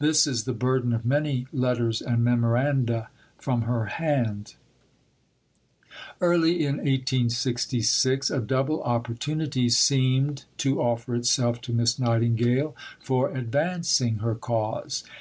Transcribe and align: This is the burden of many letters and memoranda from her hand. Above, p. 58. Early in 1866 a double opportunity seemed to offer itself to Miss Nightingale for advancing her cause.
This 0.00 0.26
is 0.26 0.42
the 0.42 0.52
burden 0.54 0.92
of 0.92 1.06
many 1.06 1.46
letters 1.52 2.02
and 2.02 2.24
memoranda 2.24 3.10
from 3.38 3.62
her 3.62 3.84
hand. 3.84 4.56
Above, 6.20 6.42
p. 6.42 6.42
58. 6.42 6.42
Early 6.42 6.60
in 6.64 6.76
1866 6.78 8.28
a 8.32 8.40
double 8.40 8.82
opportunity 8.82 9.68
seemed 9.68 10.46
to 10.56 10.82
offer 10.82 11.14
itself 11.14 11.60
to 11.60 11.72
Miss 11.72 11.96
Nightingale 11.96 12.74
for 12.98 13.30
advancing 13.30 14.16
her 14.16 14.34
cause. 14.34 15.04